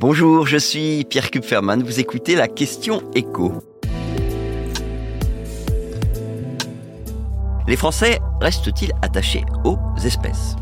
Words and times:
Bonjour, 0.00 0.46
je 0.46 0.56
suis 0.56 1.04
Pierre 1.04 1.30
Kupferman, 1.30 1.82
vous 1.82 2.00
écoutez 2.00 2.34
la 2.34 2.48
question 2.48 3.02
écho. 3.14 3.52
Les 7.68 7.76
Français 7.76 8.18
restent-ils 8.40 8.92
attachés 9.02 9.44
aux 9.62 9.76
espèces? 10.02 10.56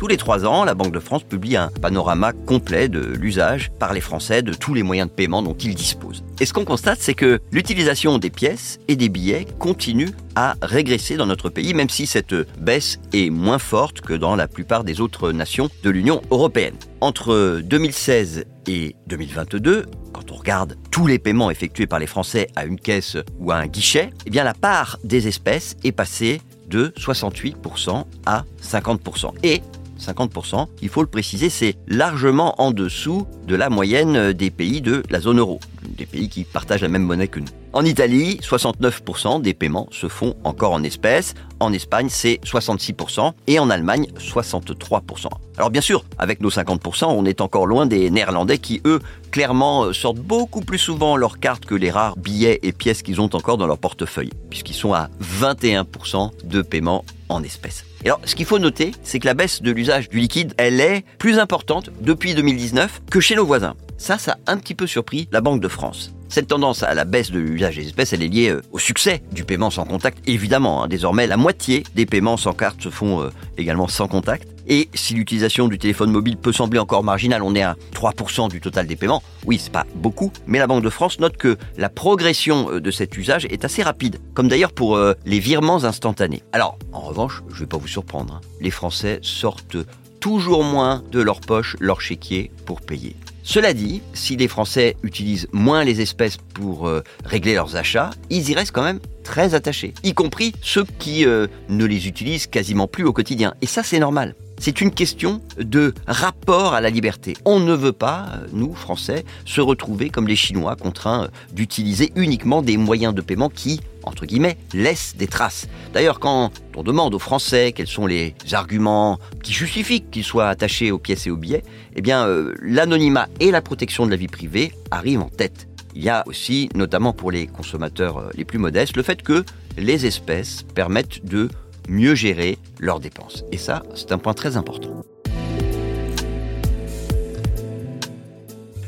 Tous 0.00 0.06
les 0.06 0.16
trois 0.16 0.46
ans, 0.46 0.64
la 0.64 0.72
Banque 0.72 0.94
de 0.94 0.98
France 0.98 1.24
publie 1.24 1.58
un 1.58 1.68
panorama 1.68 2.32
complet 2.32 2.88
de 2.88 3.00
l'usage 3.00 3.70
par 3.78 3.92
les 3.92 4.00
Français 4.00 4.40
de 4.40 4.54
tous 4.54 4.72
les 4.72 4.82
moyens 4.82 5.10
de 5.10 5.14
paiement 5.14 5.42
dont 5.42 5.52
ils 5.52 5.74
disposent. 5.74 6.24
Et 6.40 6.46
ce 6.46 6.54
qu'on 6.54 6.64
constate, 6.64 7.00
c'est 7.02 7.12
que 7.12 7.38
l'utilisation 7.52 8.16
des 8.16 8.30
pièces 8.30 8.78
et 8.88 8.96
des 8.96 9.10
billets 9.10 9.46
continue 9.58 10.08
à 10.36 10.54
régresser 10.62 11.18
dans 11.18 11.26
notre 11.26 11.50
pays, 11.50 11.74
même 11.74 11.90
si 11.90 12.06
cette 12.06 12.34
baisse 12.58 12.98
est 13.12 13.28
moins 13.28 13.58
forte 13.58 14.00
que 14.00 14.14
dans 14.14 14.36
la 14.36 14.48
plupart 14.48 14.84
des 14.84 15.02
autres 15.02 15.32
nations 15.32 15.68
de 15.82 15.90
l'Union 15.90 16.22
européenne. 16.30 16.76
Entre 17.02 17.60
2016 17.62 18.46
et 18.68 18.96
2022, 19.06 19.84
quand 20.14 20.32
on 20.32 20.36
regarde 20.36 20.78
tous 20.90 21.08
les 21.08 21.18
paiements 21.18 21.50
effectués 21.50 21.86
par 21.86 21.98
les 21.98 22.06
Français 22.06 22.46
à 22.56 22.64
une 22.64 22.80
caisse 22.80 23.18
ou 23.38 23.50
à 23.50 23.56
un 23.56 23.66
guichet, 23.66 24.14
eh 24.24 24.30
bien 24.30 24.44
la 24.44 24.54
part 24.54 24.98
des 25.04 25.28
espèces 25.28 25.76
est 25.84 25.92
passée 25.92 26.40
de 26.68 26.94
68% 26.96 28.04
à 28.24 28.44
50%. 28.62 29.32
Et 29.42 29.60
50%, 30.00 30.66
il 30.82 30.88
faut 30.88 31.02
le 31.02 31.08
préciser, 31.08 31.50
c'est 31.50 31.76
largement 31.86 32.60
en 32.60 32.70
dessous 32.70 33.26
de 33.46 33.54
la 33.54 33.70
moyenne 33.70 34.32
des 34.32 34.50
pays 34.50 34.80
de 34.80 35.02
la 35.10 35.20
zone 35.20 35.38
euro, 35.38 35.60
des 35.96 36.06
pays 36.06 36.28
qui 36.28 36.44
partagent 36.44 36.82
la 36.82 36.88
même 36.88 37.04
monnaie 37.04 37.28
que 37.28 37.40
nous. 37.40 37.46
En 37.72 37.84
Italie, 37.84 38.40
69% 38.42 39.42
des 39.42 39.54
paiements 39.54 39.86
se 39.92 40.08
font 40.08 40.34
encore 40.42 40.72
en 40.72 40.82
espèces. 40.82 41.34
En 41.60 41.72
Espagne, 41.72 42.08
c'est 42.10 42.40
66% 42.44 43.32
et 43.46 43.60
en 43.60 43.70
Allemagne, 43.70 44.08
63%. 44.18 45.28
Alors 45.56 45.70
bien 45.70 45.80
sûr, 45.80 46.04
avec 46.18 46.40
nos 46.40 46.50
50%, 46.50 47.04
on 47.04 47.24
est 47.24 47.40
encore 47.40 47.66
loin 47.66 47.86
des 47.86 48.10
Néerlandais 48.10 48.58
qui, 48.58 48.80
eux, 48.86 49.00
clairement 49.30 49.84
euh, 49.84 49.92
sortent 49.92 50.18
beaucoup 50.18 50.62
plus 50.62 50.78
souvent 50.78 51.16
leurs 51.16 51.38
cartes 51.38 51.64
que 51.64 51.76
les 51.76 51.90
rares 51.90 52.16
billets 52.16 52.58
et 52.62 52.72
pièces 52.72 53.02
qu'ils 53.02 53.20
ont 53.20 53.30
encore 53.34 53.56
dans 53.56 53.68
leur 53.68 53.78
portefeuille, 53.78 54.30
puisqu'ils 54.48 54.74
sont 54.74 54.92
à 54.92 55.08
21% 55.22 56.30
de 56.44 56.62
paiement 56.62 57.04
en 57.30 57.42
espèces. 57.42 57.84
Alors, 58.04 58.20
ce 58.24 58.34
qu'il 58.34 58.46
faut 58.46 58.58
noter, 58.58 58.92
c'est 59.02 59.18
que 59.18 59.26
la 59.26 59.34
baisse 59.34 59.62
de 59.62 59.70
l'usage 59.70 60.08
du 60.08 60.18
liquide, 60.18 60.54
elle 60.56 60.80
est 60.80 61.04
plus 61.18 61.38
importante 61.38 61.90
depuis 62.00 62.34
2019 62.34 63.02
que 63.10 63.20
chez 63.20 63.36
nos 63.36 63.46
voisins. 63.46 63.74
Ça, 64.00 64.16
ça 64.16 64.38
a 64.46 64.52
un 64.52 64.56
petit 64.56 64.74
peu 64.74 64.86
surpris 64.86 65.28
la 65.30 65.42
Banque 65.42 65.60
de 65.60 65.68
France. 65.68 66.14
Cette 66.30 66.46
tendance 66.46 66.82
à 66.82 66.94
la 66.94 67.04
baisse 67.04 67.30
de 67.30 67.38
l'usage 67.38 67.76
des 67.76 67.84
espèces, 67.88 68.14
elle 68.14 68.22
est 68.22 68.28
liée 68.28 68.48
euh, 68.48 68.62
au 68.72 68.78
succès 68.78 69.22
du 69.30 69.44
paiement 69.44 69.68
sans 69.68 69.84
contact. 69.84 70.26
Évidemment, 70.26 70.82
hein. 70.82 70.88
désormais, 70.88 71.26
la 71.26 71.36
moitié 71.36 71.84
des 71.94 72.06
paiements 72.06 72.38
sans 72.38 72.54
carte 72.54 72.80
se 72.80 72.88
font 72.88 73.20
euh, 73.20 73.28
également 73.58 73.88
sans 73.88 74.08
contact. 74.08 74.48
Et 74.66 74.88
si 74.94 75.12
l'utilisation 75.12 75.68
du 75.68 75.76
téléphone 75.76 76.10
mobile 76.10 76.38
peut 76.38 76.50
sembler 76.50 76.78
encore 76.78 77.04
marginale, 77.04 77.42
on 77.42 77.54
est 77.54 77.62
à 77.62 77.76
3% 77.94 78.48
du 78.48 78.62
total 78.62 78.86
des 78.86 78.96
paiements. 78.96 79.22
Oui, 79.44 79.58
c'est 79.62 79.72
pas 79.72 79.84
beaucoup, 79.96 80.32
mais 80.46 80.58
la 80.58 80.66
Banque 80.66 80.82
de 80.82 80.90
France 80.90 81.20
note 81.20 81.36
que 81.36 81.58
la 81.76 81.90
progression 81.90 82.72
euh, 82.72 82.80
de 82.80 82.90
cet 82.90 83.18
usage 83.18 83.44
est 83.50 83.66
assez 83.66 83.82
rapide, 83.82 84.18
comme 84.32 84.48
d'ailleurs 84.48 84.72
pour 84.72 84.98
les 85.26 85.40
virements 85.40 85.84
instantanés. 85.84 86.42
Alors, 86.54 86.78
en 86.92 87.00
revanche, 87.00 87.42
je 87.52 87.60
vais 87.60 87.66
pas 87.66 87.76
vous 87.76 87.86
surprendre, 87.86 88.36
hein. 88.36 88.40
les 88.62 88.70
Français 88.70 89.18
sortent 89.20 89.76
toujours 90.20 90.64
moins 90.64 91.02
de 91.12 91.20
leur 91.20 91.40
poche 91.40 91.76
leur 91.80 92.00
chéquier 92.00 92.50
pour 92.64 92.80
payer. 92.80 93.14
Cela 93.50 93.74
dit, 93.74 94.00
si 94.14 94.36
les 94.36 94.46
Français 94.46 94.94
utilisent 95.02 95.48
moins 95.50 95.82
les 95.82 96.00
espèces 96.00 96.36
pour 96.36 96.86
euh, 96.86 97.02
régler 97.24 97.54
leurs 97.54 97.74
achats, 97.74 98.10
ils 98.30 98.48
y 98.48 98.54
restent 98.54 98.70
quand 98.70 98.84
même 98.84 99.00
très 99.24 99.56
attachés, 99.56 99.92
y 100.04 100.14
compris 100.14 100.52
ceux 100.62 100.84
qui 101.00 101.26
euh, 101.26 101.48
ne 101.68 101.84
les 101.84 102.06
utilisent 102.06 102.46
quasiment 102.46 102.86
plus 102.86 103.02
au 103.02 103.12
quotidien. 103.12 103.54
Et 103.60 103.66
ça, 103.66 103.82
c'est 103.82 103.98
normal. 103.98 104.36
C'est 104.62 104.82
une 104.82 104.90
question 104.90 105.40
de 105.58 105.94
rapport 106.06 106.74
à 106.74 106.82
la 106.82 106.90
liberté. 106.90 107.34
On 107.46 107.60
ne 107.60 107.72
veut 107.72 107.94
pas, 107.94 108.26
euh, 108.34 108.46
nous, 108.52 108.74
Français, 108.74 109.24
se 109.46 109.62
retrouver 109.62 110.10
comme 110.10 110.28
les 110.28 110.36
Chinois, 110.36 110.76
contraints 110.76 111.30
d'utiliser 111.54 112.12
uniquement 112.14 112.60
des 112.60 112.76
moyens 112.76 113.14
de 113.14 113.22
paiement 113.22 113.48
qui, 113.48 113.80
entre 114.02 114.26
guillemets, 114.26 114.58
laissent 114.74 115.16
des 115.16 115.28
traces. 115.28 115.66
D'ailleurs, 115.94 116.20
quand 116.20 116.50
on 116.76 116.82
demande 116.82 117.14
aux 117.14 117.18
Français 117.18 117.72
quels 117.72 117.86
sont 117.86 118.06
les 118.06 118.34
arguments 118.52 119.18
qui 119.42 119.54
justifient 119.54 120.02
qu'ils 120.02 120.24
soient 120.24 120.50
attachés 120.50 120.90
aux 120.90 120.98
pièces 120.98 121.26
et 121.26 121.30
aux 121.30 121.38
billets, 121.38 121.64
eh 121.96 122.02
bien, 122.02 122.26
euh, 122.26 122.54
l'anonymat 122.60 123.28
et 123.40 123.50
la 123.50 123.62
protection 123.62 124.04
de 124.04 124.10
la 124.10 124.16
vie 124.18 124.28
privée 124.28 124.74
arrivent 124.90 125.22
en 125.22 125.30
tête. 125.30 125.68
Il 125.94 126.04
y 126.04 126.10
a 126.10 126.22
aussi, 126.26 126.68
notamment 126.74 127.14
pour 127.14 127.30
les 127.30 127.46
consommateurs 127.46 128.18
euh, 128.18 128.30
les 128.34 128.44
plus 128.44 128.58
modestes, 128.58 128.94
le 128.94 129.02
fait 129.02 129.22
que 129.22 129.42
les 129.78 130.04
espèces 130.04 130.64
permettent 130.74 131.24
de 131.24 131.48
mieux 131.90 132.14
gérer 132.14 132.56
leurs 132.78 133.00
dépenses. 133.00 133.44
Et 133.52 133.58
ça, 133.58 133.82
c'est 133.94 134.12
un 134.12 134.18
point 134.18 134.32
très 134.32 134.56
important. 134.56 135.04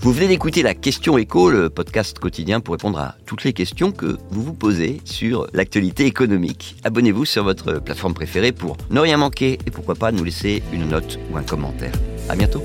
Vous 0.00 0.12
venez 0.12 0.28
d'écouter 0.28 0.62
la 0.62 0.74
question 0.74 1.18
écho, 1.18 1.50
le 1.50 1.70
podcast 1.70 2.18
quotidien 2.18 2.60
pour 2.60 2.72
répondre 2.72 2.98
à 2.98 3.16
toutes 3.26 3.44
les 3.44 3.52
questions 3.52 3.90
que 3.90 4.16
vous 4.30 4.42
vous 4.42 4.54
posez 4.54 5.00
sur 5.04 5.48
l'actualité 5.52 6.06
économique. 6.06 6.76
Abonnez-vous 6.84 7.24
sur 7.24 7.44
votre 7.44 7.80
plateforme 7.80 8.14
préférée 8.14 8.52
pour 8.52 8.76
ne 8.90 9.00
rien 9.00 9.16
manquer 9.16 9.58
et 9.66 9.70
pourquoi 9.70 9.96
pas 9.96 10.12
nous 10.12 10.24
laisser 10.24 10.62
une 10.72 10.88
note 10.88 11.18
ou 11.30 11.36
un 11.36 11.42
commentaire. 11.42 11.92
À 12.28 12.36
bientôt. 12.36 12.62